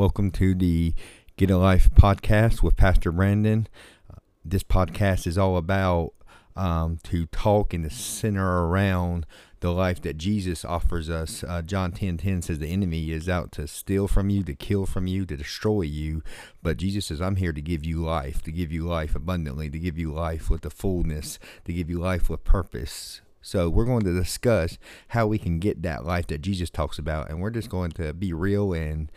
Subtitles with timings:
[0.00, 0.94] Welcome to the
[1.36, 3.68] Get a Life podcast with Pastor Brandon.
[4.42, 6.14] This podcast is all about
[6.56, 9.26] um, to talk and to center around
[9.60, 11.44] the life that Jesus offers us.
[11.46, 14.86] Uh, John 10 10 says, The enemy is out to steal from you, to kill
[14.86, 16.22] from you, to destroy you.
[16.62, 19.78] But Jesus says, I'm here to give you life, to give you life abundantly, to
[19.78, 23.20] give you life with the fullness, to give you life with purpose.
[23.42, 24.78] So, we're going to discuss
[25.08, 27.28] how we can get that life that Jesus talks about.
[27.28, 29.12] And we're just going to be real and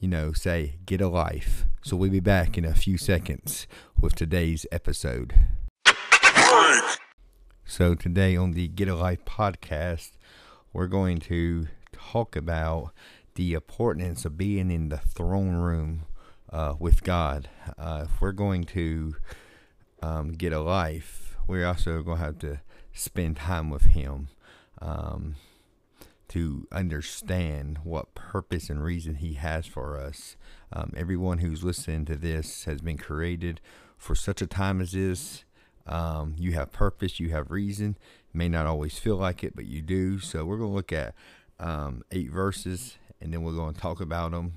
[0.00, 1.66] you know, say, get a life.
[1.82, 3.66] So we'll be back in a few seconds
[4.00, 5.34] with today's episode.
[7.64, 10.10] So, today on the Get a Life podcast,
[10.72, 12.90] we're going to talk about
[13.36, 16.02] the importance of being in the throne room
[16.52, 17.48] uh, with God.
[17.78, 19.14] Uh, if we're going to
[20.02, 22.60] um, get a life, we're also going to have to
[22.92, 24.30] spend time with Him.
[24.82, 25.36] Um,
[26.30, 30.36] to understand what purpose and reason He has for us.
[30.72, 33.60] Um, everyone who's listening to this has been created
[33.98, 35.44] for such a time as this.
[35.86, 37.96] Um, you have purpose, you have reason.
[38.32, 40.20] May not always feel like it, but you do.
[40.20, 41.14] So we're going to look at
[41.58, 44.54] um, eight verses, and then we're going to talk about them.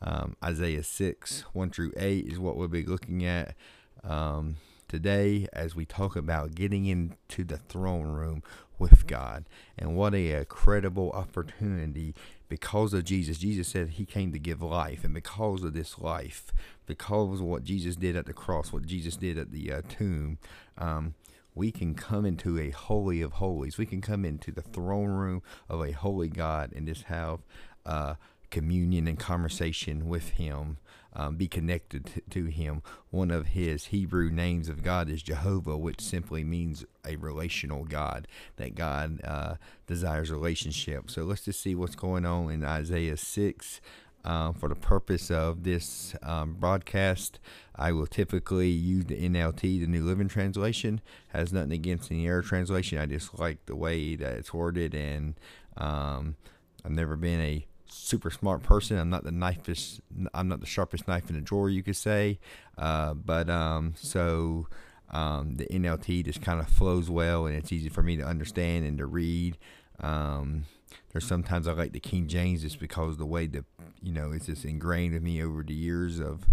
[0.00, 3.54] Um, Isaiah 6, 1 through 8 is what we'll be looking at
[4.02, 4.56] um,
[4.88, 8.42] today as we talk about getting into the throne room
[8.80, 9.44] with God.
[9.78, 12.14] And what a incredible opportunity
[12.48, 13.38] because of Jesus.
[13.38, 15.04] Jesus said he came to give life.
[15.04, 16.50] And because of this life,
[16.86, 20.38] because of what Jesus did at the cross, what Jesus did at the uh, tomb,
[20.78, 21.14] um,
[21.54, 23.78] we can come into a holy of holies.
[23.78, 27.40] We can come into the throne room of a holy God and just have
[27.84, 28.14] uh,
[28.50, 30.78] communion and conversation with Him
[31.12, 32.82] um, be connected to him.
[33.10, 38.28] One of his Hebrew names of God is Jehovah, which simply means a relational God,
[38.56, 39.54] that God uh,
[39.86, 41.10] desires relationship.
[41.10, 43.80] So let's just see what's going on in Isaiah 6.
[44.22, 47.40] Um, for the purpose of this um, broadcast,
[47.74, 51.00] I will typically use the NLT, the New Living Translation.
[51.28, 52.98] Has nothing against the Error Translation.
[52.98, 55.40] I just like the way that it's worded, and
[55.78, 56.36] um,
[56.84, 58.98] I've never been a super smart person.
[58.98, 60.00] I'm not the knifest.
[60.34, 62.38] I'm not the sharpest knife in the drawer, you could say.
[62.78, 64.66] Uh, but um, so
[65.10, 68.86] um, the NLT just kind of flows well, and it's easy for me to understand
[68.86, 69.58] and to read.
[70.00, 70.64] Um,
[71.12, 73.64] there's sometimes I like the King James just because the way that
[74.02, 76.46] you know it's just ingrained in me over the years of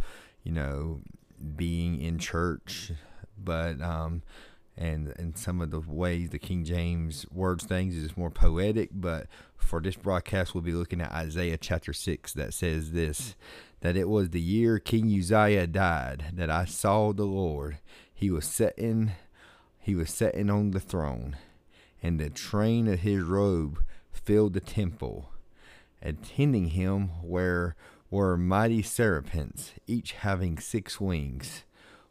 [0.43, 1.01] you know
[1.55, 2.91] being in church.
[3.37, 4.23] But um,
[4.77, 8.89] and and some of the ways the King James words things is more poetic.
[8.93, 9.27] But
[9.57, 13.35] for this broadcast, we'll be looking at Isaiah chapter six that says this:
[13.81, 17.77] that it was the year King Uzziah died that I saw the Lord.
[18.13, 19.11] He was sitting,
[19.79, 21.37] he was sitting on the throne,
[22.01, 25.31] and the train of his robe filled the temple.
[26.01, 27.75] Attending him were
[28.09, 31.63] were mighty serapents, each having six wings.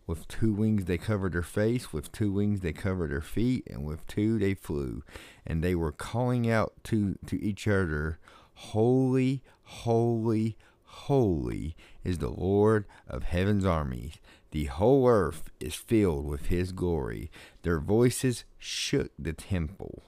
[0.07, 3.85] With two wings they covered their face, with two wings they covered their feet, and
[3.85, 5.03] with two they flew.
[5.45, 8.19] And they were calling out to, to each other,
[8.55, 14.15] Holy, holy, holy is the Lord of heaven's armies.
[14.53, 17.31] The whole earth is filled with his glory.
[17.63, 20.05] Their voices shook the temple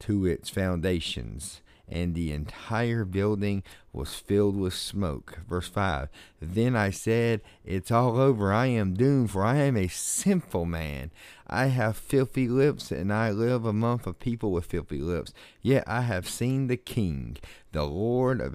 [0.00, 5.38] to its foundations and the entire building was filled with smoke.
[5.48, 6.08] Verse 5
[6.40, 8.52] Then I said, It's all over.
[8.52, 11.10] I am doomed, for I am a sinful man.
[11.46, 15.32] I have filthy lips, and I live among a people with filthy lips.
[15.62, 17.36] Yet I have seen the King,
[17.72, 18.54] the Lord of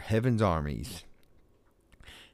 [0.00, 1.04] heaven's armies.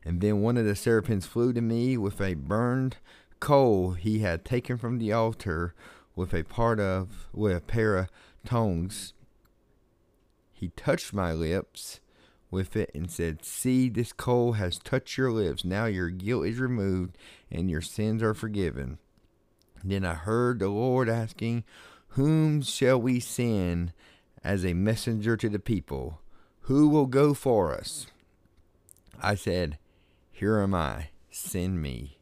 [0.05, 2.97] And then one of the serpents flew to me with a burned
[3.41, 5.75] coal he had taken from the altar
[6.17, 8.09] with a part of with a pair of
[8.45, 9.13] tongs
[10.59, 12.01] he touched my lips
[12.51, 15.65] with it and said, See, this coal has touched your lips.
[15.65, 17.17] Now your guilt is removed
[17.49, 18.99] and your sins are forgiven.
[19.85, 21.63] Then I heard the Lord asking,
[22.09, 23.93] Whom shall we send
[24.43, 26.21] as a messenger to the people?
[26.63, 28.09] Who will go for us?
[29.23, 29.79] I said,
[30.33, 32.19] Here am I, send me.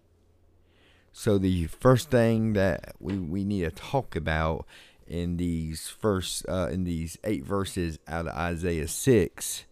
[1.10, 4.66] So, the first thing that we, we need to talk about
[5.06, 9.64] in these first uh, in these eight verses out of Isaiah six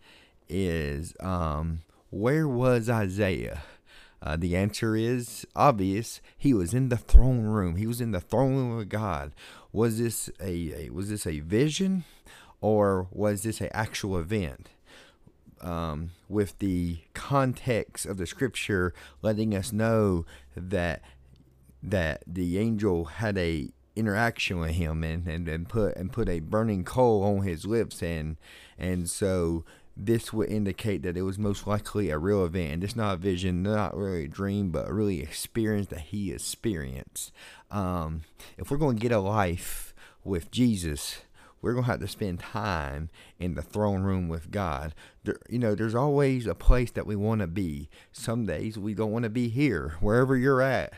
[0.49, 3.63] is um, where was Isaiah?
[4.23, 6.23] Uh, the answer is obvious.
[6.39, 7.77] He was in the throne room.
[7.77, 9.33] He was in the throne room of God.
[9.71, 12.05] Was this a, a was this a vision,
[12.61, 14.71] or was this an actual event?
[15.61, 18.93] Um, with the context of the scripture
[19.23, 21.01] letting us know that
[21.83, 26.41] that the angel had a interaction with him and, and, and put and put a
[26.41, 28.37] burning coal on his lips and
[28.79, 29.65] and so
[29.97, 32.73] this would indicate that it was most likely a real event.
[32.73, 37.33] And it's not a vision, not really a dream, but really experience that he experienced.
[37.71, 38.23] Um,
[38.59, 39.95] if we're going to get a life
[40.25, 41.23] with Jesus,
[41.63, 43.09] we're going to have to spend time
[43.39, 44.95] in the throne room with God.
[45.23, 47.89] There, you know, there's always a place that we want to be.
[48.13, 50.95] Some days we don't want to be here, wherever you're at.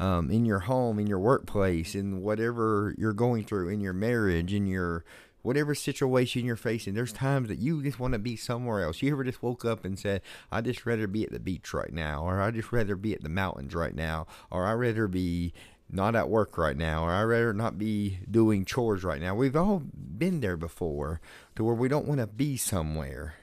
[0.00, 4.54] Um, in your home, in your workplace, in whatever you're going through, in your marriage,
[4.54, 5.04] in your
[5.42, 9.02] whatever situation you're facing, there's times that you just want to be somewhere else.
[9.02, 11.92] You ever just woke up and said, I just rather be at the beach right
[11.92, 15.52] now, or I just rather be at the mountains right now, or I rather be
[15.90, 19.34] not at work right now, or I rather not be doing chores right now.
[19.34, 21.20] We've all been there before
[21.56, 23.34] to where we don't want to be somewhere,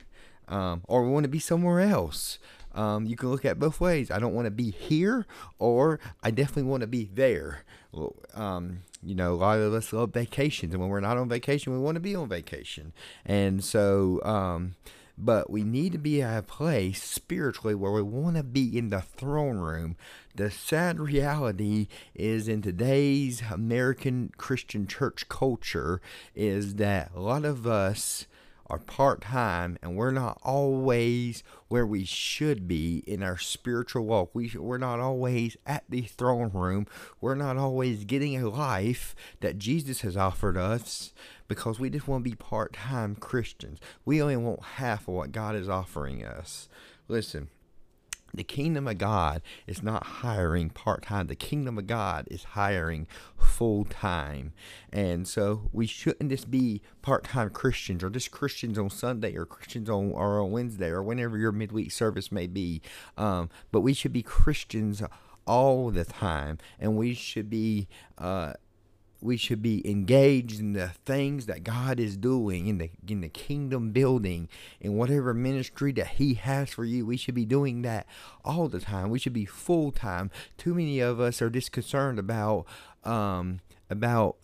[0.48, 2.40] um, or we want to be somewhere else.
[2.74, 4.12] Um, you can look at both ways.
[4.12, 5.26] I don't want to be here,
[5.58, 7.64] or I definitely want to be there.
[8.36, 11.74] Um, you know, a lot of us love vacations, and when we're not on vacation,
[11.74, 12.94] we want to be on vacation.
[13.26, 14.76] And so, um,
[15.18, 18.90] but we need to be at a place spiritually where we want to be in
[18.90, 19.96] the throne room.
[20.36, 26.00] The sad reality is in today's American Christian church culture
[26.36, 28.28] is that a lot of us
[28.70, 34.30] are part time and we're not always where we should be in our spiritual walk.
[34.34, 36.88] We, we're not always at the throne room.
[37.22, 41.14] We're not always getting a life that Jesus has offered us
[41.48, 43.80] because we just want to be part time Christians.
[44.06, 46.68] We only want half of what God is offering us.
[47.08, 47.48] Listen,
[48.34, 51.28] the kingdom of God is not hiring part time.
[51.28, 53.08] The kingdom of God is hiring
[53.58, 54.54] full time.
[54.94, 59.48] And so we shouldn't just be part time Christians or just Christians on Sunday or
[59.48, 62.84] Christians on or on Wednesday or whenever your midweek service may be.
[63.18, 65.02] Um, but we should be Christians
[65.48, 67.88] all the time and we should be
[68.20, 68.54] uh,
[69.22, 73.30] we should be engaged in the things that God is doing in the in the
[73.30, 74.48] kingdom building
[74.80, 78.06] in whatever ministry that he has for you we should be doing that
[78.46, 82.20] all the time we should be full time too many of us are just concerned
[82.20, 82.66] about
[83.08, 83.60] um
[83.90, 84.36] about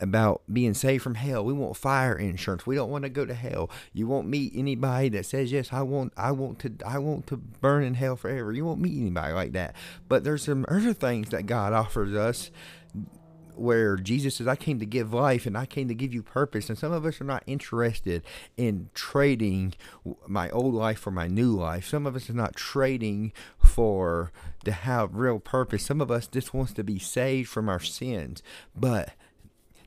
[0.00, 1.44] about being saved from hell.
[1.44, 2.66] We want fire insurance.
[2.66, 3.70] We don't want to go to hell.
[3.92, 7.36] You won't meet anybody that says, "Yes, I want I want to I want to
[7.36, 9.74] burn in hell forever." You won't meet anybody like that.
[10.08, 12.50] But there's some other things that God offers us
[13.56, 16.68] where Jesus says, I came to give life and I came to give you purpose.
[16.68, 18.22] And some of us are not interested
[18.56, 19.74] in trading
[20.26, 21.88] my old life for my new life.
[21.88, 24.32] Some of us are not trading for
[24.64, 25.84] to have real purpose.
[25.84, 28.42] Some of us just wants to be saved from our sins.
[28.74, 29.10] But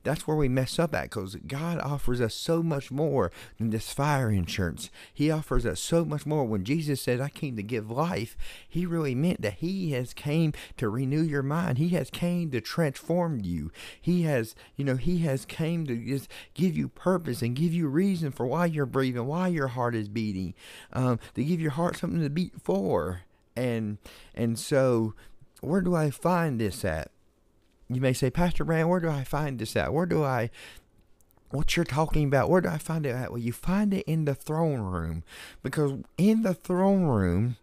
[0.03, 3.91] that's where we mess up at because God offers us so much more than this
[3.91, 4.89] fire insurance.
[5.13, 6.45] He offers us so much more.
[6.45, 8.37] When Jesus said, I came to give life,
[8.67, 11.77] he really meant that he has came to renew your mind.
[11.77, 13.71] He has came to transform you.
[13.99, 17.87] He has, you know, he has came to just give you purpose and give you
[17.87, 20.53] reason for why you're breathing, why your heart is beating,
[20.93, 23.21] um, to give your heart something to beat for.
[23.55, 23.97] And
[24.33, 25.13] and so
[25.61, 27.11] where do I find this at?
[27.89, 29.93] You may say, Pastor Brand, where do I find this at?
[29.93, 30.51] Where do I
[31.51, 33.31] what you're talking about, where do I find it at?
[33.31, 35.23] Well, you find it in the throne room.
[35.63, 37.57] Because in the throne room,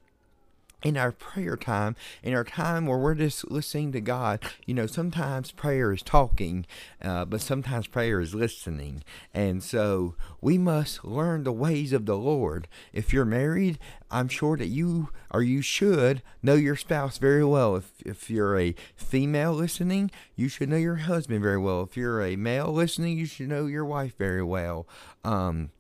[0.83, 4.87] in our prayer time, in our time where we're just listening to God, you know,
[4.87, 6.67] sometimes prayer is talking,
[7.03, 9.03] uh, but sometimes prayer is listening.
[9.33, 12.69] And so we must learn the ways of the Lord.
[12.93, 13.79] If you're married,
[14.11, 17.77] I'm sure that you or you should know your spouse very well.
[17.77, 21.83] If, if you're a female listening, you should know your husband very well.
[21.83, 24.87] If you're a male listening, you should know your wife very well.
[25.25, 25.71] Um,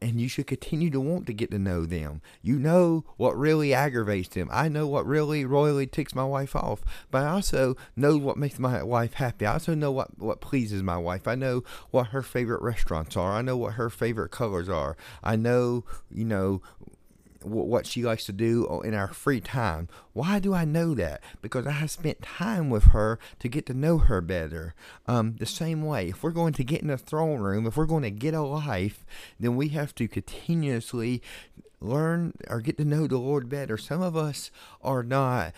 [0.00, 2.22] and you should continue to want to get to know them.
[2.42, 4.48] You know what really aggravates them.
[4.52, 8.58] I know what really royally ticks my wife off, but I also know what makes
[8.58, 9.46] my wife happy.
[9.46, 11.26] I also know what, what pleases my wife.
[11.26, 13.32] I know what her favorite restaurants are.
[13.32, 14.96] I know what her favorite colors are.
[15.22, 16.62] I know, you know,
[17.50, 19.88] what she likes to do in our free time.
[20.12, 21.22] Why do I know that?
[21.42, 24.74] Because I have spent time with her to get to know her better.
[25.06, 27.86] Um, the same way, if we're going to get in the throne room, if we're
[27.86, 29.04] going to get a life,
[29.38, 31.22] then we have to continuously
[31.80, 33.76] learn or get to know the Lord better.
[33.76, 34.50] Some of us
[34.82, 35.52] are not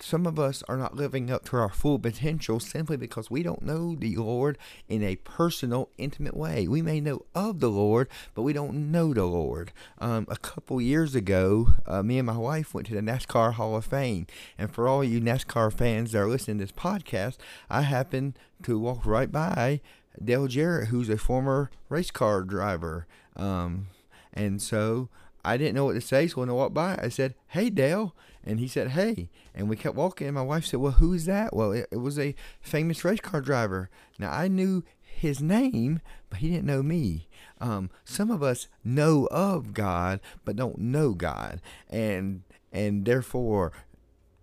[0.00, 3.62] some of us are not living up to our full potential simply because we don't
[3.62, 4.58] know the Lord
[4.88, 6.66] in a personal, intimate way.
[6.66, 9.72] We may know of the Lord, but we don't know the Lord.
[9.98, 13.76] Um, a couple years ago, uh, me and my wife went to the NASCAR Hall
[13.76, 14.26] of Fame.
[14.58, 17.36] And for all you NASCAR fans that are listening to this podcast,
[17.70, 19.80] I happened to walk right by
[20.22, 23.06] Dale Jarrett, who's a former race car driver.
[23.36, 23.88] Um,
[24.32, 25.08] and so
[25.44, 28.14] I didn't know what to say, so when I walked by, I said, Hey, Dale.
[28.46, 29.30] And he said, Hey.
[29.54, 30.26] And we kept walking.
[30.28, 31.54] And my wife said, Well, who's that?
[31.54, 33.90] Well, it, it was a famous race car driver.
[34.18, 37.28] Now, I knew his name, but he didn't know me.
[37.60, 43.72] Um, some of us know of God, but don't know God, and and therefore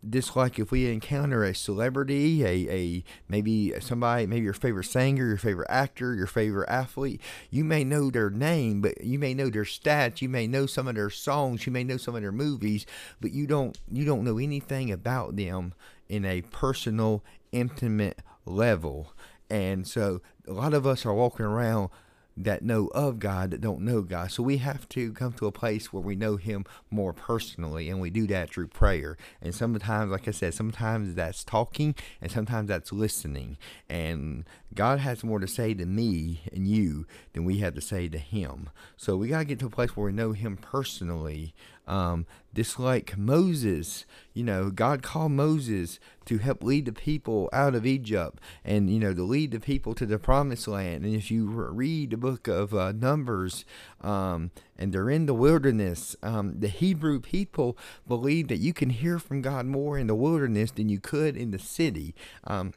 [0.09, 5.27] just like if we encounter a celebrity, a, a maybe somebody, maybe your favorite singer,
[5.27, 9.49] your favorite actor, your favorite athlete, you may know their name, but you may know
[9.49, 12.31] their stats, you may know some of their songs, you may know some of their
[12.31, 12.85] movies,
[13.19, 15.73] but you don't you don't know anything about them
[16.09, 19.13] in a personal, intimate level.
[19.49, 21.89] And so a lot of us are walking around
[22.37, 24.31] that know of God that don't know God.
[24.31, 27.99] So we have to come to a place where we know Him more personally, and
[27.99, 29.17] we do that through prayer.
[29.41, 33.57] And sometimes, like I said, sometimes that's talking, and sometimes that's listening.
[33.89, 38.07] And God has more to say to me and you than we have to say
[38.07, 38.69] to Him.
[38.97, 41.53] So we got to get to a place where we know Him personally
[41.91, 47.75] um, just like Moses, you know, God called Moses to help lead the people out
[47.75, 51.03] of Egypt and, you know, to lead the people to the promised land.
[51.03, 53.65] And if you read the book of uh, Numbers,
[53.99, 59.19] um, and they're in the wilderness, um, the Hebrew people believe that you can hear
[59.19, 62.15] from God more in the wilderness than you could in the city.
[62.45, 62.73] Um,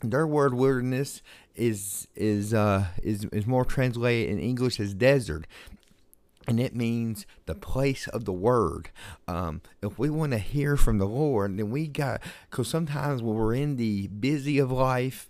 [0.00, 1.22] their word wilderness
[1.56, 5.44] is is uh is is more translated in English as desert
[6.48, 8.90] and it means the place of the word.
[9.28, 13.36] Um, if we want to hear from the Lord, then we got, because sometimes when
[13.36, 15.28] we're in the busy of life,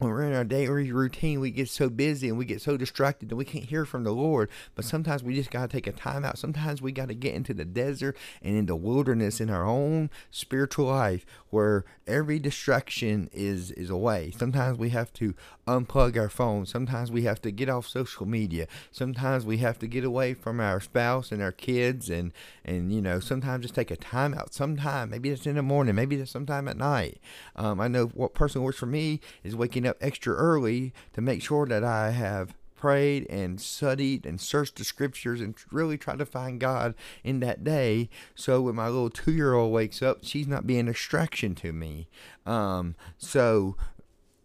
[0.00, 3.28] when we're in our daily routine, we get so busy and we get so distracted
[3.28, 4.48] that we can't hear from the Lord.
[4.74, 6.38] But sometimes we just got to take a time out.
[6.38, 10.08] Sometimes we got to get into the desert and in the wilderness in our own
[10.30, 14.32] spiritual life where every distraction is, is away.
[14.34, 15.34] Sometimes we have to
[15.68, 16.64] unplug our phone.
[16.64, 18.66] Sometimes we have to get off social media.
[18.90, 22.32] Sometimes we have to get away from our spouse and our kids and,
[22.64, 24.54] and you know, sometimes just take a time out.
[24.54, 27.18] Sometime, maybe it's in the morning, maybe it's sometime at night.
[27.54, 31.20] Um, I know what personally works for me is waking up up extra early to
[31.20, 36.18] make sure that I have prayed and studied and searched the scriptures and really tried
[36.18, 38.08] to find God in that day.
[38.34, 41.72] So when my little two year old wakes up, she's not being a distraction to
[41.72, 42.08] me.
[42.46, 43.76] Um, so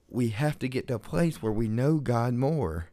[0.09, 2.89] we have to get to a place where we know God more.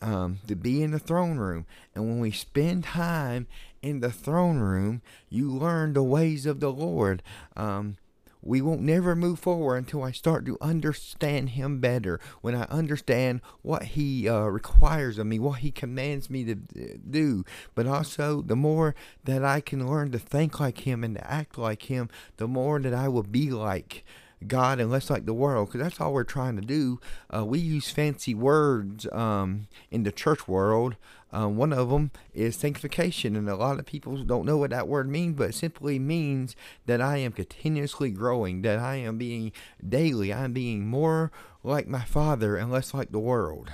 [0.00, 1.66] Um, to be in the throne room.
[1.92, 3.48] And when we spend time
[3.82, 7.20] in the throne room, you learn the ways of the Lord.
[7.56, 7.96] Um,
[8.42, 12.20] we won't never move forward until I start to understand Him better.
[12.40, 17.44] When I understand what He uh, requires of me, what He commands me to do.
[17.74, 21.58] But also, the more that I can learn to think like Him and to act
[21.58, 24.04] like Him, the more that I will be like
[24.46, 27.00] God and less like the world, because that's all we're trying to do.
[27.34, 30.96] Uh, we use fancy words um, in the church world.
[31.30, 34.88] Um, one of them is sanctification, and a lot of people don't know what that
[34.88, 36.56] word means, but it simply means
[36.86, 39.52] that I am continuously growing, that I am being
[39.86, 41.30] daily, I am being more
[41.62, 43.70] like my Father and less like the world.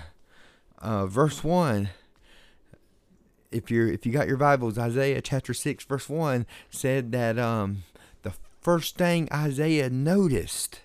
[0.78, 1.90] Uh, verse one
[3.50, 7.84] if you if you got your Bibles, Isaiah chapter six, verse one said that um,
[8.64, 10.80] first thing Isaiah noticed?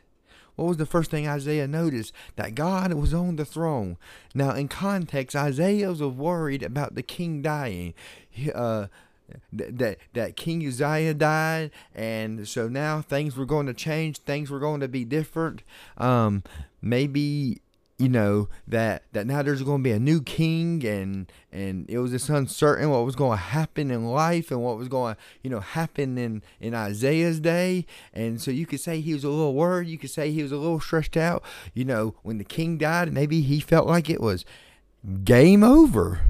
[0.60, 2.14] What was the first thing Isaiah noticed?
[2.36, 3.98] That God was on the throne.
[4.36, 7.94] Now, in context, Isaiah was worried about the king dying.
[8.54, 8.88] Uh,
[9.54, 14.18] that that King Uzziah died, and so now things were going to change.
[14.18, 15.62] Things were going to be different.
[15.98, 16.44] Um,
[16.82, 17.62] maybe
[18.00, 22.00] you know that that now there's going to be a new king and and it
[22.00, 25.22] was just uncertain what was going to happen in life and what was going to
[25.44, 27.86] you know happen in in Isaiah's day.
[28.14, 29.90] And so you could say he was a little worried.
[29.90, 31.44] You could say he was a little stressed out.
[31.74, 34.46] You know when the king died maybe he felt like it was
[35.26, 36.22] game over.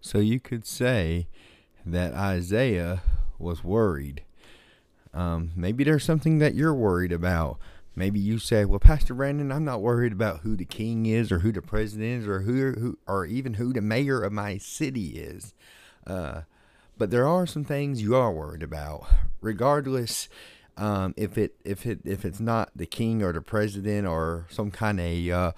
[0.00, 1.28] So you could say
[1.84, 3.02] that Isaiah
[3.38, 4.22] was worried
[5.14, 7.58] um, maybe there's something that you're worried about.
[7.96, 11.40] Maybe you say, "Well, Pastor Brandon, I'm not worried about who the king is, or
[11.40, 15.18] who the president is, or who, who or even who the mayor of my city
[15.18, 15.54] is."
[16.06, 16.42] Uh,
[16.96, 19.06] but there are some things you are worried about,
[19.40, 20.28] regardless
[20.76, 24.70] um, if it if it if it's not the king or the president or some
[24.70, 25.52] kind of uh,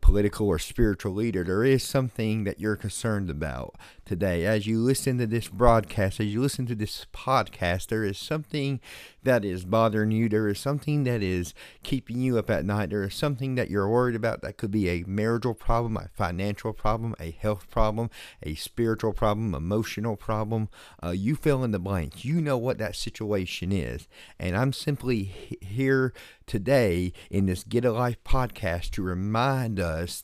[0.00, 4.44] political or spiritual leader, there is something that you're concerned about today.
[4.44, 8.80] As you listen to this broadcast, as you listen to this podcast, there is something
[9.22, 10.28] that is bothering you.
[10.28, 12.90] There is something that is keeping you up at night.
[12.90, 14.42] There is something that you're worried about.
[14.42, 18.10] That could be a marital problem, a financial problem, a health problem,
[18.42, 20.68] a spiritual problem, emotional problem.
[21.02, 22.24] Uh, you fill in the blank.
[22.24, 24.08] You know what that situation is.
[24.38, 26.12] And I'm simply here
[26.46, 30.22] today in this Get a Life podcast to remind us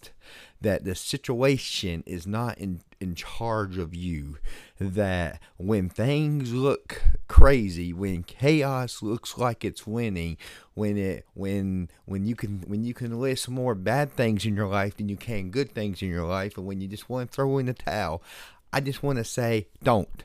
[0.60, 4.36] that the situation is not in in charge of you
[4.78, 10.36] that when things look crazy when chaos looks like it's winning
[10.74, 14.68] when it when when you can when you can list more bad things in your
[14.68, 17.34] life than you can good things in your life and when you just want to
[17.34, 18.22] throw in the towel
[18.70, 20.24] i just want to say don't.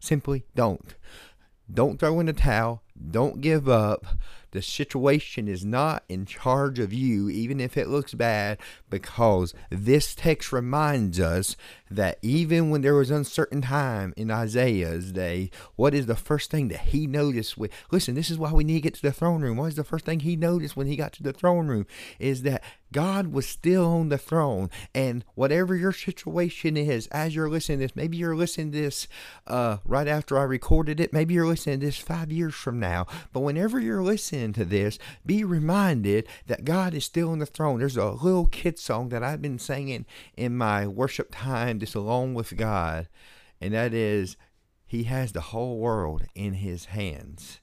[0.00, 0.94] Simply don't.
[1.72, 2.82] Don't throw in the towel.
[3.10, 4.06] Don't give up
[4.50, 8.58] the situation is not in charge of you, even if it looks bad,
[8.90, 11.56] because this text reminds us
[11.90, 16.68] that even when there was uncertain time in Isaiah's day, what is the first thing
[16.68, 17.56] that he noticed?
[17.58, 19.56] With listen, this is why we need to get to the throne room.
[19.56, 21.86] What is the first thing he noticed when he got to the throne room?
[22.18, 27.50] Is that God was still on the throne, and whatever your situation is, as you're
[27.50, 29.08] listening to this, maybe you're listening to this
[29.46, 33.06] uh, right after I recorded it, maybe you're listening to this five years from now,
[33.32, 37.78] but whenever you're listening to this, be reminded that God is still on the throne.
[37.78, 42.34] There's a little kid song that I've been singing in my worship time just alone
[42.34, 43.08] with God,
[43.60, 44.36] and that is,
[44.86, 47.60] He has the whole world in His hands.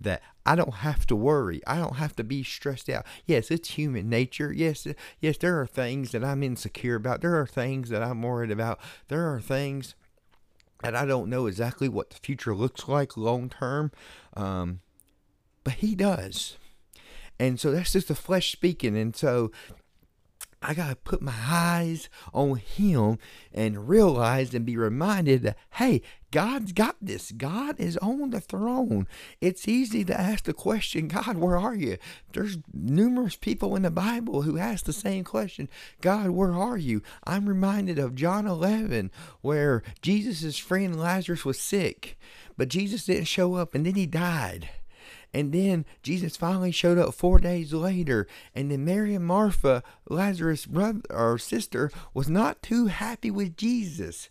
[0.00, 1.62] That I don't have to worry.
[1.66, 3.06] I don't have to be stressed out.
[3.26, 4.52] Yes, it's human nature.
[4.52, 4.86] Yes,
[5.20, 7.20] yes, there are things that I'm insecure about.
[7.20, 8.80] There are things that I'm worried about.
[9.08, 9.94] There are things
[10.82, 13.92] that I don't know exactly what the future looks like long term.
[14.36, 14.80] Um,
[15.62, 16.58] but he does.
[17.38, 18.96] And so that's just the flesh speaking.
[18.96, 19.50] And so
[20.62, 23.18] I got to put my eyes on him
[23.52, 26.02] and realize and be reminded that, hey,
[26.34, 27.30] God's got this.
[27.30, 29.06] God is on the throne.
[29.40, 31.96] It's easy to ask the question, God, where are you?
[32.32, 35.68] There's numerous people in the Bible who ask the same question,
[36.00, 37.02] God, where are you?
[37.22, 39.12] I'm reminded of John 11,
[39.42, 42.18] where Jesus' friend Lazarus was sick,
[42.56, 44.68] but Jesus didn't show up and then he died.
[45.32, 48.26] And then Jesus finally showed up four days later.
[48.56, 54.30] And then Mary and Martha, Lazarus' brother or sister, was not too happy with Jesus.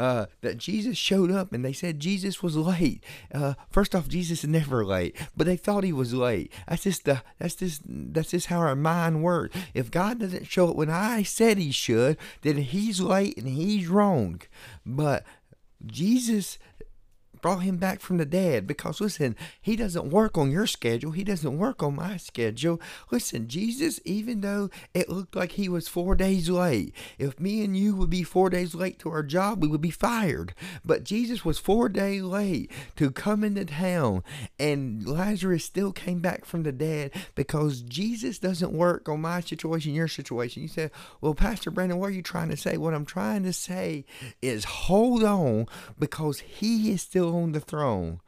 [0.00, 3.04] Uh, that Jesus showed up and they said Jesus was late.
[3.34, 6.50] Uh, first off, Jesus is never late, but they thought he was late.
[6.66, 9.54] That's just the that's just that's just how our mind works.
[9.74, 13.88] If God doesn't show up when I said he should, then he's late and he's
[13.88, 14.40] wrong.
[14.86, 15.22] But
[15.84, 16.58] Jesus
[17.42, 21.12] brought him back from the dead because listen, he doesn't work on your schedule.
[21.12, 22.80] He doesn't work on my schedule.
[23.10, 27.76] Listen, Jesus, even though it looked like he was four days late, if me and
[27.76, 30.54] you would be four days late to our job, we would be fired.
[30.84, 34.22] But Jesus was four days late to come into town,
[34.58, 39.94] and Lazarus still came back from the dead because Jesus doesn't work on my situation,
[39.94, 40.62] your situation.
[40.62, 42.76] You said, Well, Pastor Brandon, what are you trying to say?
[42.76, 44.04] What I'm trying to say
[44.42, 45.66] is hold on
[45.98, 48.20] because he is still on the throne.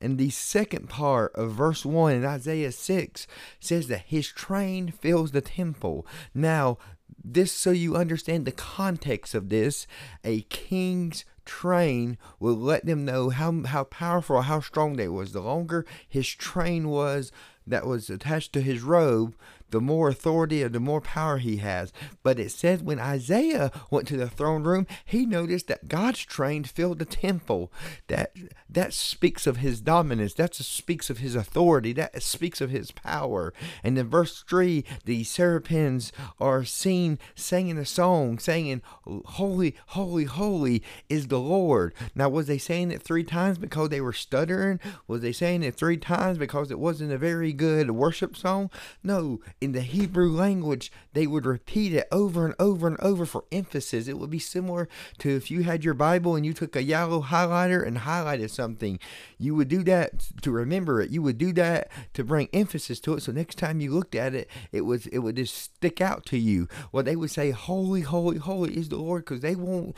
[0.00, 3.26] And the second part of verse 1 in Isaiah 6
[3.60, 6.04] says that his train fills the temple.
[6.34, 6.78] Now,
[7.24, 9.86] this so you understand the context of this,
[10.24, 15.32] a king's train will let them know how how powerful how strong they was.
[15.32, 17.30] The longer his train was
[17.66, 19.36] that was attached to his robe,
[19.72, 21.92] the more authority and the more power he has.
[22.22, 26.64] But it says when Isaiah went to the throne room, he noticed that God's train
[26.64, 27.72] filled the temple.
[28.06, 28.36] That
[28.70, 30.34] that speaks of his dominance.
[30.34, 31.92] That speaks of his authority.
[31.92, 33.52] That speaks of his power.
[33.82, 40.82] And in verse three, the seraphims are seen singing a song, saying, "Holy, holy, holy
[41.08, 44.78] is the Lord." Now, was they saying it three times because they were stuttering?
[45.06, 48.70] Was they saying it three times because it wasn't a very good worship song?
[49.02, 53.44] No, in the Hebrew language, they would repeat it over and over and over for
[53.52, 54.08] emphasis.
[54.08, 57.22] It would be similar to if you had your Bible and you took a yellow
[57.22, 58.98] highlighter and highlighted something.
[59.38, 61.10] You would do that to remember it.
[61.10, 63.22] You would do that to bring emphasis to it.
[63.22, 66.38] So next time you looked at it, it was it would just stick out to
[66.38, 66.66] you.
[66.90, 69.96] Well, they would say, "Holy, holy, holy is the Lord," because they want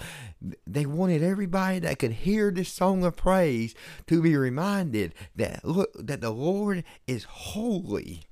[0.66, 3.74] they wanted everybody that could hear this song of praise
[4.08, 8.26] to be reminded that look that the Lord is holy.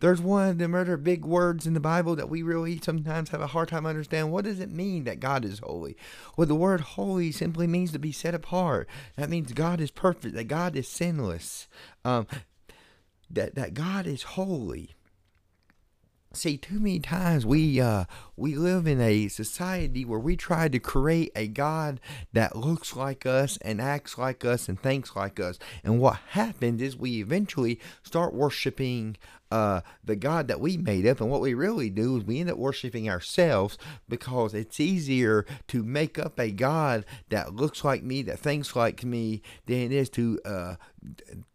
[0.00, 3.40] There's one of the other big words in the Bible that we really sometimes have
[3.40, 4.30] a hard time understanding.
[4.30, 5.96] What does it mean that God is holy?
[6.36, 8.88] Well, the word holy simply means to be set apart.
[9.16, 11.66] That means God is perfect, that God is sinless,
[12.04, 12.26] um,
[13.30, 14.96] that, that God is holy.
[16.36, 18.04] See, too many times we uh,
[18.36, 21.98] we live in a society where we try to create a God
[22.34, 25.58] that looks like us and acts like us and thinks like us.
[25.82, 29.16] And what happens is we eventually start worshiping
[29.50, 31.20] uh, the God that we made up.
[31.20, 33.78] And what we really do is we end up worshiping ourselves
[34.08, 39.04] because it's easier to make up a God that looks like me, that thinks like
[39.04, 40.76] me, than it is to uh,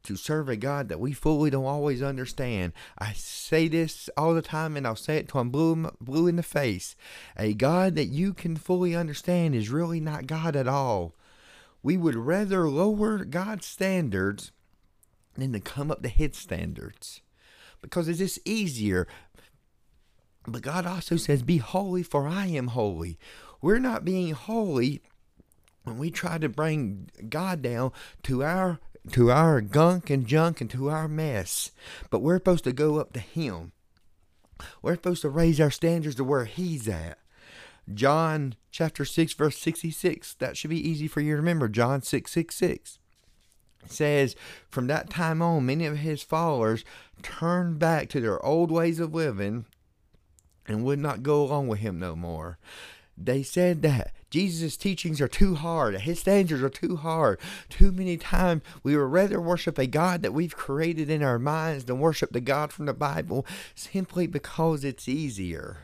[0.04, 2.72] to serve a God that we fully don't always understand.
[2.98, 6.38] I say this all the time, and I'll say it till I'm blue, blue in
[6.38, 6.96] the face.
[7.36, 11.16] A God that you can fully understand is really not God at all.
[11.84, 14.52] We would rather lower God's standards
[15.36, 17.22] than to come up to His standards
[17.82, 19.08] because it's just easier.
[20.48, 23.18] But God also says, Be holy, for I am holy.
[23.62, 25.02] We're not being holy
[25.84, 27.92] when we try to bring God down
[28.24, 28.80] to our
[29.12, 31.72] to our gunk and junk and to our mess.
[32.10, 33.72] But we're supposed to go up to Him.
[34.82, 37.18] We're supposed to raise our standards to where He's at.
[37.92, 40.36] John chapter 6, verse 66.
[40.36, 41.68] That should be easy for you to remember.
[41.68, 43.00] John 6 6 6
[43.88, 44.36] says,
[44.70, 46.84] From that time on, many of his followers
[47.22, 49.66] turned back to their old ways of living
[50.68, 52.58] and would not go along with him no more.
[53.18, 57.40] They said that Jesus' teachings are too hard, his standards are too hard.
[57.70, 61.86] Too many times we would rather worship a God that we've created in our minds
[61.86, 65.80] than worship the God from the Bible simply because it's easier.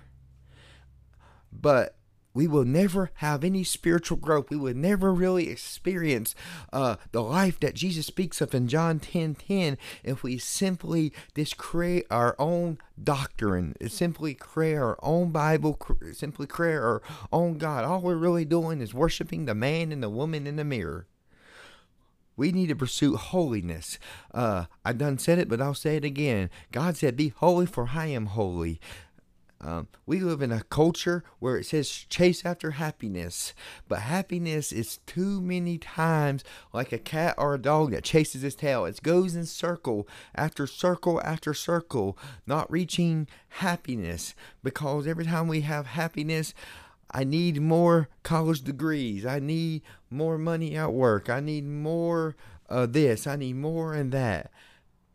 [1.52, 1.97] But
[2.38, 4.52] we will never have any spiritual growth.
[4.52, 6.36] We will never really experience
[6.72, 11.58] uh, the life that Jesus speaks of in John 10 10 if we simply just
[11.58, 15.80] create our own doctrine, simply create our own Bible,
[16.14, 17.02] simply create our
[17.34, 17.84] own God.
[17.84, 21.08] All we're really doing is worshiping the man and the woman in the mirror.
[22.36, 23.98] We need to pursue holiness.
[24.32, 26.52] Uh, I done said it, but I'll say it again.
[26.72, 28.80] God said, Be holy, for I am holy.
[29.60, 33.54] Um, we live in a culture where it says chase after happiness,
[33.88, 36.44] but happiness is too many times
[36.74, 38.86] like a cat or a dog that chases its tail.
[38.86, 45.62] It goes in circle after circle after circle, not reaching happiness because every time we
[45.62, 46.54] have happiness,
[47.10, 49.26] I need more college degrees.
[49.26, 51.30] I need more money at work.
[51.30, 52.36] I need more
[52.70, 53.26] uh, this.
[53.26, 54.52] I need more and that.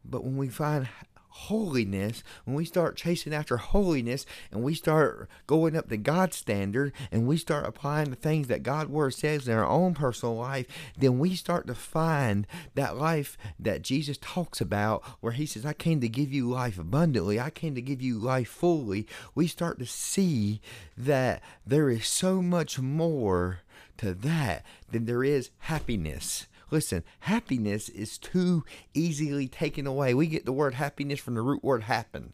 [0.04, 0.88] But when we find
[1.32, 6.92] holiness, when we start chasing after holiness and we start going up to God's standard
[7.10, 10.66] and we start applying the things that God's word says in our own personal life,
[10.96, 15.72] then we start to find that life that Jesus talks about where he says, I
[15.72, 17.40] came to give you life abundantly.
[17.40, 19.06] I came to give you life fully.
[19.34, 20.60] We start to see
[20.96, 23.60] that there is so much more
[23.98, 26.46] to that than there is happiness.
[26.72, 30.14] Listen, happiness is too easily taken away.
[30.14, 32.32] We get the word happiness from the root word happen.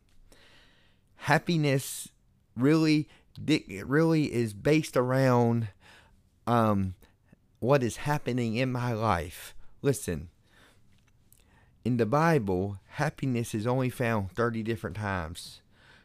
[1.16, 2.08] Happiness
[2.56, 3.08] really
[3.46, 5.68] it really is based around
[6.46, 6.94] um,
[7.58, 9.54] what is happening in my life.
[9.82, 10.28] Listen,
[11.84, 15.62] in the Bible, happiness is only found 30 different times.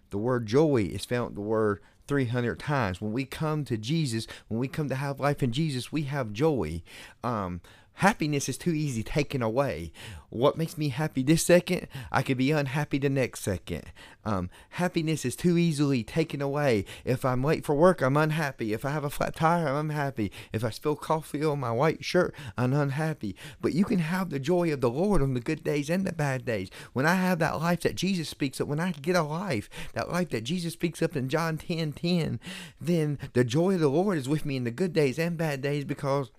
[0.09, 2.99] The word joy is found the word 300 times.
[2.99, 6.33] When we come to Jesus, when we come to have life in Jesus, we have
[6.33, 6.81] joy.
[7.23, 7.61] Um,
[7.95, 9.91] Happiness is too easy taken away.
[10.29, 13.83] What makes me happy this second, I could be unhappy the next second.
[14.25, 16.85] Um, happiness is too easily taken away.
[17.05, 18.73] If I'm late for work, I'm unhappy.
[18.73, 20.31] If I have a flat tire, I'm unhappy.
[20.51, 23.35] If I spill coffee on my white shirt, I'm unhappy.
[23.61, 26.13] But you can have the joy of the Lord on the good days and the
[26.13, 26.69] bad days.
[26.93, 30.09] When I have that life that Jesus speaks of, when I get a life, that
[30.09, 32.39] life that Jesus speaks of in John 10 10,
[32.81, 35.61] then the joy of the Lord is with me in the good days and bad
[35.61, 36.31] days because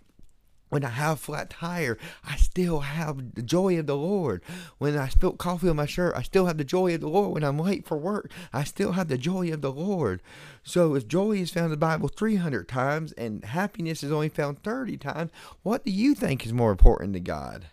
[0.75, 4.43] when I have flat tire, I still have the joy of the Lord.
[4.79, 7.33] When I spilt coffee on my shirt, I still have the joy of the Lord.
[7.33, 10.21] When I'm late for work, I still have the joy of the Lord.
[10.65, 14.65] So if joy is found in the Bible 300 times and happiness is only found
[14.65, 15.31] 30 times,
[15.63, 17.67] what do you think is more important to God?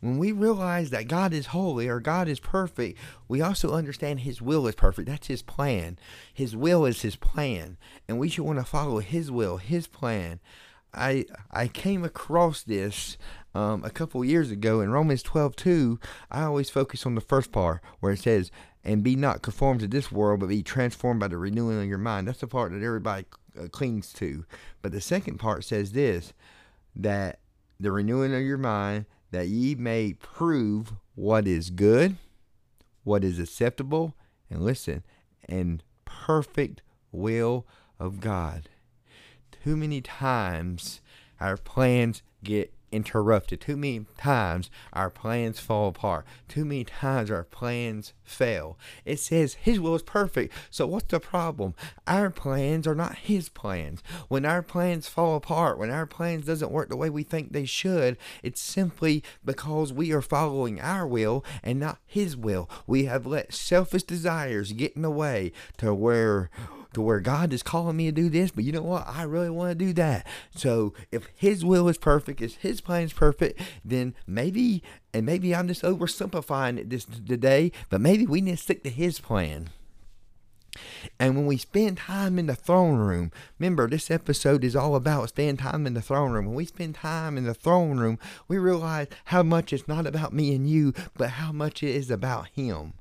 [0.00, 4.40] When we realize that God is holy or God is perfect, we also understand His
[4.40, 5.10] will is perfect.
[5.10, 5.98] That's His plan.
[6.32, 7.76] His will is His plan.
[8.08, 10.40] And we should want to follow His will, His plan.
[10.94, 13.16] I I came across this
[13.54, 16.00] um, a couple years ago in Romans 12 2.
[16.30, 18.50] I always focus on the first part where it says,
[18.82, 21.98] and be not conformed to this world, but be transformed by the renewing of your
[21.98, 22.28] mind.
[22.28, 23.26] That's the part that everybody
[23.58, 24.44] uh, clings to.
[24.82, 26.32] But the second part says this
[26.96, 27.40] that
[27.80, 32.16] the renewing of your mind, that ye may prove what is good,
[33.02, 34.14] what is acceptable,
[34.50, 35.02] and listen,
[35.48, 37.66] and perfect will
[37.98, 38.68] of God
[39.64, 41.00] too many times
[41.40, 43.62] our plans get interrupted.
[43.62, 46.26] Too many times our plans fall apart.
[46.48, 48.78] Too many times our plans fail.
[49.06, 50.52] It says His will is perfect.
[50.68, 51.74] So what's the problem?
[52.06, 54.02] Our plans are not His plans.
[54.28, 57.64] When our plans fall apart, when our plans doesn't work the way we think they
[57.64, 62.68] should, it's simply because we are following our will and not His will.
[62.86, 66.50] We have let selfish desires get in the way to where
[66.94, 69.06] to where God is calling me to do this, but you know what?
[69.06, 70.26] I really want to do that.
[70.54, 75.54] So if His will is perfect, if His plan is perfect, then maybe, and maybe
[75.54, 79.70] I'm just oversimplifying it this today, but maybe we need to stick to His plan.
[81.20, 85.28] And when we spend time in the throne room, remember this episode is all about
[85.28, 86.46] spending time in the throne room.
[86.46, 90.32] When we spend time in the throne room, we realize how much it's not about
[90.32, 92.94] me and you, but how much it is about Him.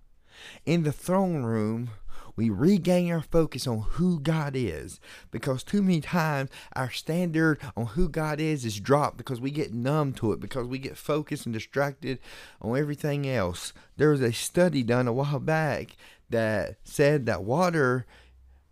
[0.65, 1.89] In the throne room,
[2.35, 4.99] we regain our focus on who God is
[5.31, 9.73] because too many times our standard on who God is is dropped because we get
[9.73, 12.19] numb to it because we get focused and distracted
[12.61, 13.73] on everything else.
[13.97, 15.95] There was a study done a while back
[16.29, 18.05] that said that water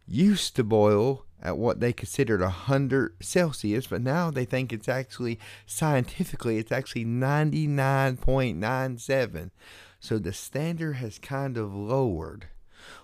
[0.08, 5.40] used to boil at what they considered 100 Celsius, but now they think it's actually
[5.66, 9.50] scientifically it's actually 99.97.
[10.00, 12.48] So the standard has kind of lowered.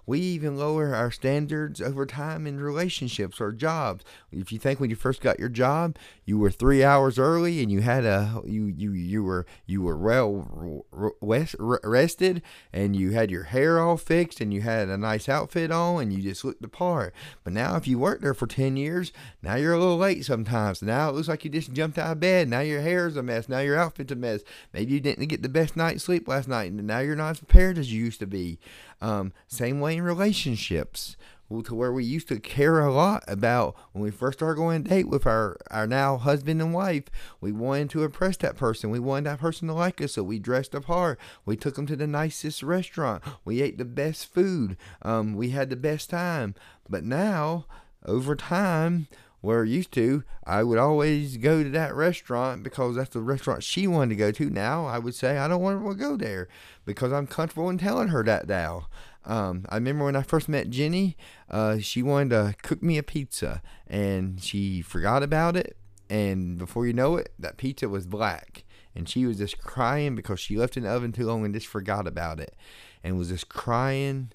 [0.08, 4.06] We even lower our standards over time in relationships or jobs.
[4.32, 7.70] If you think when you first got your job, you were three hours early and
[7.70, 10.86] you had a you you you were you were well
[11.20, 12.42] rested
[12.72, 16.14] and you had your hair all fixed and you had a nice outfit on and
[16.14, 17.14] you just looked the part.
[17.44, 20.82] But now if you worked there for ten years, now you're a little late sometimes.
[20.82, 22.48] Now it looks like you just jumped out of bed.
[22.48, 23.50] Now your hair's a mess.
[23.50, 24.42] Now your outfit's a mess.
[24.72, 27.40] Maybe you didn't get the best night's sleep last night and now you're not as
[27.40, 28.58] prepared as you used to be.
[29.02, 31.16] Um, same way in relationships
[31.50, 34.84] to where we used to care a lot about when we first started going on
[34.84, 37.06] date with our, our now husband and wife.
[37.40, 38.90] We wanted to impress that person.
[38.90, 41.18] We wanted that person to like us, so we dressed up hard.
[41.46, 43.24] We took them to the nicest restaurant.
[43.46, 44.76] We ate the best food.
[45.02, 46.54] Um, we had the best time.
[46.90, 47.66] But now,
[48.06, 49.08] over time,
[49.48, 53.88] where used to, I would always go to that restaurant because that's the restaurant she
[53.88, 54.50] wanted to go to.
[54.50, 56.50] Now I would say I don't want to go there
[56.84, 58.90] because I'm comfortable in telling her that now.
[59.24, 61.16] Um, I remember when I first met Jenny,
[61.50, 65.78] uh, she wanted to cook me a pizza and she forgot about it.
[66.10, 68.66] And before you know it, that pizza was black.
[68.94, 71.68] And she was just crying because she left in the oven too long and just
[71.68, 72.54] forgot about it
[73.02, 74.34] and was just crying.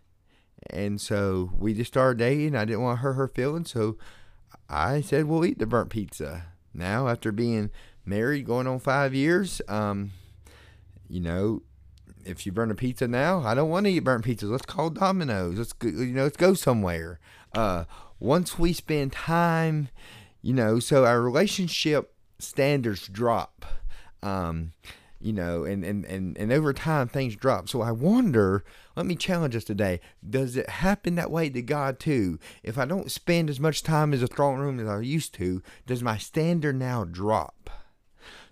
[0.71, 2.57] And so we just started dating.
[2.57, 3.71] I didn't want to hurt her feelings.
[3.71, 3.99] So
[4.73, 6.47] I said, we'll eat the burnt pizza.
[6.73, 7.71] Now, after being
[8.05, 10.13] married going on five years, um,
[11.09, 11.63] you know,
[12.25, 14.51] if you burn a pizza now, I don't want to eat burnt pizzas.
[14.51, 15.59] Let's call Domino's.
[15.59, 17.21] Let's go, you know, let's go somewhere.
[17.55, 17.85] Uh,
[18.19, 19.89] once we spend time,
[20.41, 23.67] you know, so our relationship standards drop.
[24.23, 24.73] Um,
[25.23, 27.69] you know, and, and, and, and over time things drop.
[27.69, 28.65] So I wonder,
[28.97, 30.01] let me challenge us today.
[30.29, 32.39] Does it happen that way to God too?
[32.63, 35.63] If I don't spend as much time in the throne room as I used to,
[35.87, 37.71] does my standard now drop?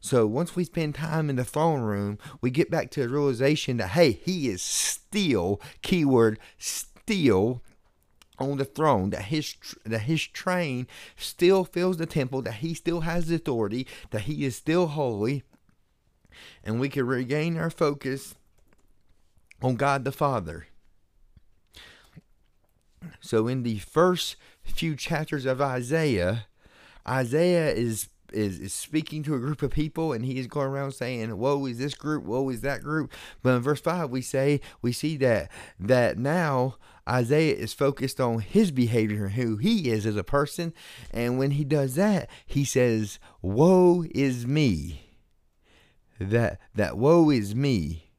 [0.00, 3.76] So once we spend time in the throne room, we get back to the realization
[3.76, 7.62] that, hey, he is still, keyword, still
[8.38, 9.54] on the throne, that his
[9.85, 14.44] that his train still fills the temple, that he still has the authority, that he
[14.46, 15.42] is still holy,
[16.64, 18.35] and we can regain our focus
[19.62, 20.66] on God the Father.
[23.20, 26.46] So in the first few chapters of Isaiah,
[27.07, 30.92] Isaiah is is, is speaking to a group of people and he is going around
[30.92, 33.12] saying, Woe is this group, woe is that group.
[33.42, 35.50] But in verse 5 we say we see that
[35.81, 36.76] that now
[37.09, 40.72] Isaiah is focused on his behavior and who he is as a person.
[41.11, 45.09] And when he does that, he says, Woe is me.
[46.20, 48.11] That that woe is me.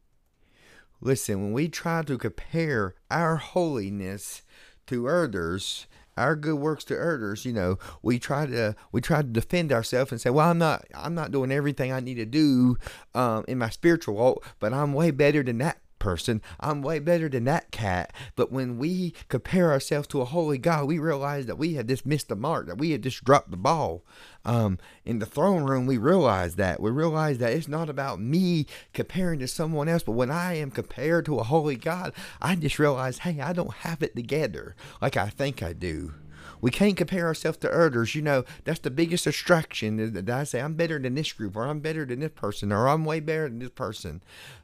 [1.01, 4.41] Listen, when we try to compare our holiness
[4.87, 5.85] to others,
[6.17, 10.11] our good works to others, you know, we try to we try to defend ourselves
[10.11, 12.77] and say, well, I'm not I'm not doing everything I need to do
[13.13, 16.41] um, in my spiritual walk, but I'm way better than that person.
[16.59, 18.11] I'm way better than that cat.
[18.35, 22.05] But when we compare ourselves to a holy God, we realize that we have just
[22.05, 24.03] missed the mark, that we have just dropped the ball.
[24.43, 26.81] Um, in the throne room, we realize that.
[26.81, 30.71] We realize that it's not about me comparing to someone else, but when I am
[30.71, 35.15] compared to a holy God, I just realize, hey, I don't have it together like
[35.15, 36.15] I think I do.
[36.61, 38.13] We can't compare ourselves to others.
[38.15, 41.65] You know, that's the biggest distraction that I say, I'm better than this group, or
[41.65, 44.21] I'm better than this person, or I'm way better than this person.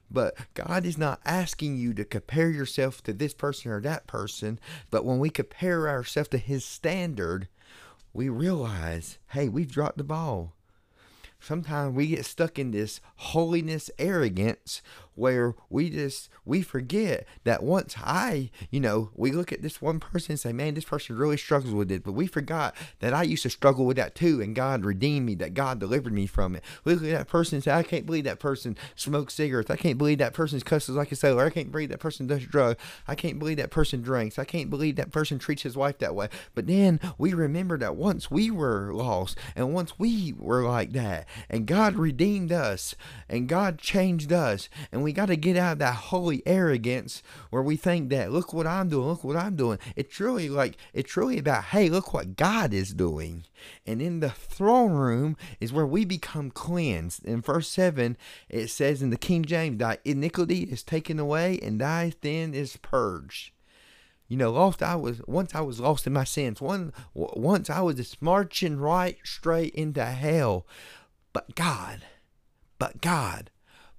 [0.09, 4.59] But God is not asking you to compare yourself to this person or that person.
[4.89, 7.49] But when we compare ourselves to His standard,
[8.13, 10.53] we realize, hey, we've dropped the ball.
[11.39, 14.81] sometimes we get stuck in this holiness arrogance
[15.17, 19.99] where we just we forget that once I, you know, we look at this one
[19.99, 23.23] person and say, "Man, this person really struggles with it," but we forgot that I
[23.23, 26.55] used to struggle with that too, and God redeemed me, that God delivered me from
[26.55, 26.63] it.
[26.83, 29.69] We look at that person and say, "I can't believe that person smokes cigarettes.
[29.69, 31.45] I can't believe that person cusses like a sailor.
[31.45, 32.81] I can't believe that person does drugs.
[33.07, 34.39] I can't believe that person drinks.
[34.39, 37.95] I can't believe that person treats his wife that way." But then we remember that
[37.95, 42.95] once we were lost, and once we were like that, and God redeemed us,
[43.29, 47.61] and God changed us, and we got to get out of that holy arrogance where
[47.61, 49.79] we think that look what I'm doing, look what I'm doing.
[49.95, 53.45] It's really like it's really about hey, look what God is doing.
[53.85, 57.25] And in the throne room is where we become cleansed.
[57.25, 58.17] In verse 7,
[58.49, 62.77] it says in the King James, Thy iniquity is taken away, and thy sin is
[62.77, 63.51] purged.
[64.27, 66.61] You know, lost I was once I was lost in my sins.
[66.61, 70.67] One once I was just marching right straight into hell.
[71.31, 72.01] But God,
[72.77, 73.51] but God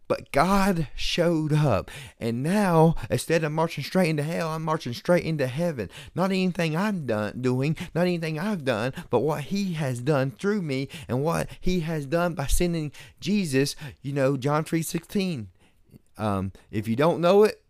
[0.08, 1.90] but God showed up.
[2.18, 5.90] And now, instead of marching straight into hell, I'm marching straight into heaven.
[6.14, 10.62] Not anything I'm done doing, not anything I've done, but what He has done through
[10.62, 12.90] me and what He has done by sending
[13.20, 15.48] Jesus, you know, John 3 16.
[16.16, 17.62] Um, if you don't know it,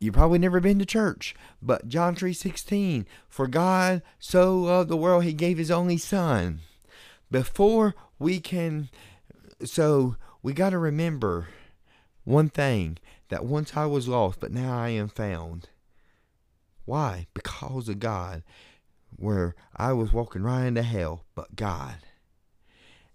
[0.00, 5.24] you probably never been to church, but John 3:16, for God so loved the world
[5.24, 6.60] he gave his only son.
[7.30, 8.88] Before we can
[9.62, 11.48] so we got to remember
[12.24, 12.98] one thing
[13.28, 15.68] that once I was lost, but now I am found.
[16.84, 17.26] Why?
[17.34, 18.42] Because of God.
[19.16, 21.96] Where I was walking right into hell, but God.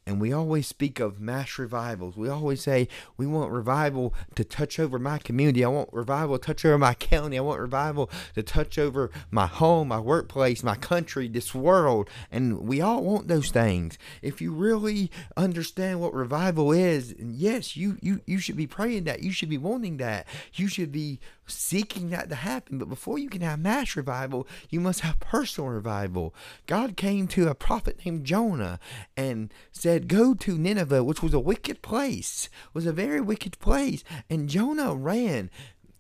[0.07, 2.15] And we always speak of mass revivals.
[2.15, 2.87] We always say
[3.17, 5.65] we want revival to touch over my community.
[5.65, 7.39] I want revival to touch over my county.
[7.39, 12.07] I want revival to touch over my home, my workplace, my country, this world.
[12.31, 13.97] And we all want those things.
[14.21, 19.23] If you really understand what revival is, yes, you you you should be praying that.
[19.23, 20.27] You should be wanting that.
[20.53, 22.77] You should be seeking that to happen.
[22.77, 26.34] But before you can have mass revival, you must have personal revival.
[26.67, 28.79] God came to a prophet named Jonah
[29.15, 34.03] and said, Go to Nineveh, which was a wicked place, was a very wicked place.
[34.29, 35.49] And Jonah ran.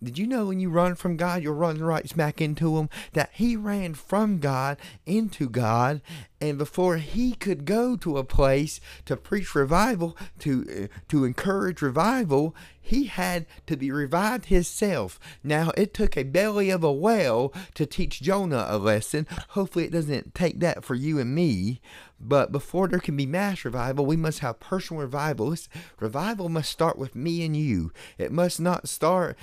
[0.03, 2.89] Did you know when you run from God, you'll run right smack into Him?
[3.13, 6.01] That he ran from God into God,
[6.39, 11.81] and before he could go to a place to preach revival, to uh, to encourage
[11.81, 15.19] revival, he had to be revived himself.
[15.43, 19.27] Now it took a belly of a whale to teach Jonah a lesson.
[19.49, 21.81] Hopefully, it doesn't take that for you and me.
[22.19, 25.55] But before there can be mass revival, we must have personal revival.
[25.99, 27.91] Revival must start with me and you.
[28.17, 29.37] It must not start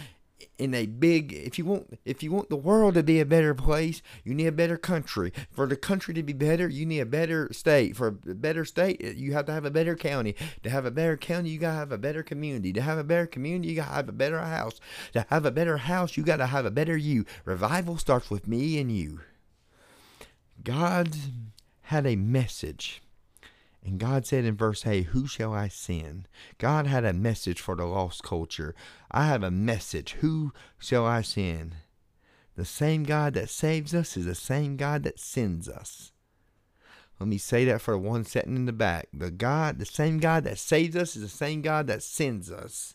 [0.59, 3.55] in a big if you want if you want the world to be a better
[3.55, 7.07] place you need a better country for the country to be better you need a
[7.07, 10.85] better state for a better state you have to have a better county to have
[10.85, 13.71] a better county you got to have a better community to have a better community
[13.71, 14.81] you got to have a better house
[15.13, 18.47] to have a better house you got to have a better you revival starts with
[18.47, 19.21] me and you
[20.63, 21.17] god
[21.83, 23.03] had a message
[23.85, 26.29] and God said in verse 8, Who shall I send?
[26.59, 28.75] God had a message for the lost culture.
[29.11, 30.13] I have a message.
[30.21, 31.75] Who shall I send?
[32.55, 36.13] The same God that saves us is the same God that sends us.
[37.19, 39.09] Let me say that for the one sitting in the back.
[39.13, 42.95] The God, the same God that saves us is the same God that sends us.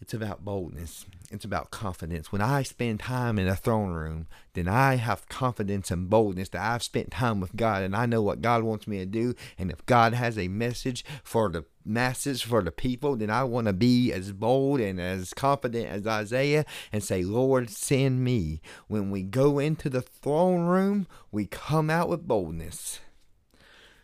[0.00, 1.06] It's about boldness.
[1.30, 2.30] It's about confidence.
[2.30, 6.62] When I spend time in a throne room, then I have confidence and boldness that
[6.62, 9.34] I've spent time with God and I know what God wants me to do.
[9.58, 13.66] And if God has a message for the masses, for the people, then I want
[13.66, 18.60] to be as bold and as confident as Isaiah and say, Lord, send me.
[18.86, 23.00] When we go into the throne room, we come out with boldness.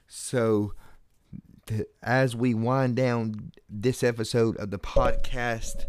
[0.09, 0.75] So,
[1.67, 5.85] to, as we wind down this episode of the podcast,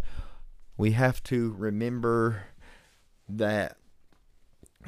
[0.78, 2.44] we have to remember
[3.28, 3.78] that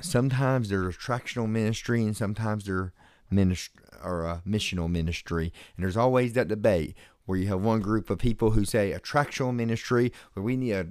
[0.02, 2.92] sometimes there's attractional ministry and sometimes there's
[3.30, 6.96] ministry or a missional ministry, and there's always that debate
[7.26, 10.88] where you have one group of people who say attractional ministry, where we need a,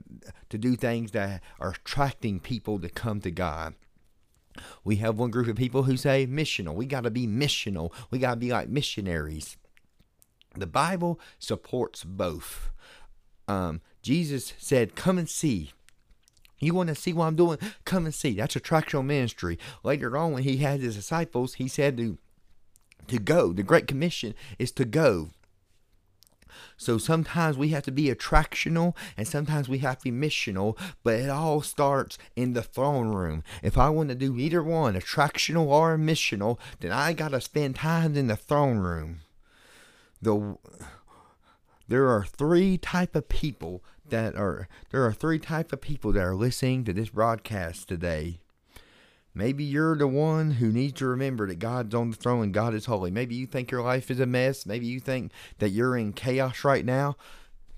[0.51, 3.75] to do things that are attracting people to come to God.
[4.85, 6.75] We have one group of people who say missional.
[6.75, 7.93] We got to be missional.
[8.11, 9.57] We got to be like missionaries.
[10.57, 12.71] The Bible supports both.
[13.49, 15.73] Um, Jesus said, Come and see.
[16.59, 17.59] You want to see what I'm doing?
[17.85, 18.35] Come and see.
[18.35, 19.59] That's attractional ministry.
[19.83, 22.19] Later on, when he had his disciples, he said to,
[23.09, 23.53] to go.
[23.53, 25.31] The Great Commission is to go.
[26.77, 31.21] So sometimes we have to be attractional and sometimes we have to be missional, but
[31.21, 33.43] it all starts in the throne room.
[33.63, 37.77] If I want to do either one, attractional or missional, then I got to spend
[37.77, 39.21] time in the throne room.
[40.27, 40.57] The
[41.87, 46.25] there are three type of people that are there are three type of people that
[46.25, 48.41] are listening to this broadcast today.
[49.33, 52.75] Maybe you're the one who needs to remember that God's on the throne and God
[52.75, 53.13] is holy.
[53.13, 54.67] Maybe you think your life is a mess.
[54.67, 57.17] Maybe you think that you're in chaos right now.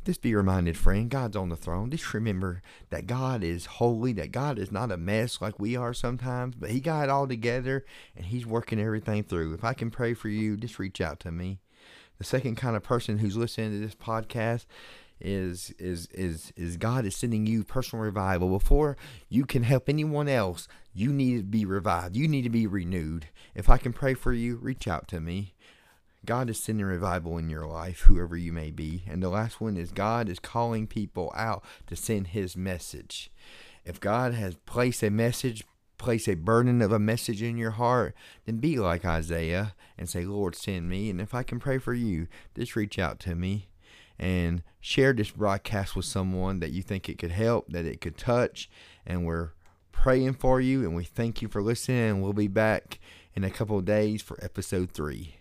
[0.06, 1.90] Just be reminded, friend, God's on the throne.
[1.90, 5.92] Just remember that God is holy, that God is not a mess like we are
[5.92, 7.84] sometimes, but He got it all together
[8.16, 9.52] and He's working everything through.
[9.52, 11.58] If I can pray for you, just reach out to me.
[12.18, 14.66] The second kind of person who's listening to this podcast
[15.20, 18.96] is is is is God is sending you personal revival before
[19.28, 20.68] you can help anyone else.
[20.92, 22.16] You need to be revived.
[22.16, 23.26] You need to be renewed.
[23.54, 25.54] If I can pray for you, reach out to me.
[26.24, 29.04] God is sending revival in your life, whoever you may be.
[29.08, 33.30] And the last one is God is calling people out to send His message.
[33.84, 35.64] If God has placed a message,
[35.98, 38.14] place a burden of a message in your heart,
[38.46, 41.10] then be like Isaiah and say, Lord, send me.
[41.10, 43.68] And if I can pray for you, just reach out to me
[44.18, 48.16] and share this broadcast with someone that you think it could help, that it could
[48.16, 48.70] touch.
[49.04, 49.50] And we're
[49.92, 52.22] praying for you and we thank you for listening.
[52.22, 52.98] We'll be back
[53.34, 55.34] in a couple of days for episode three.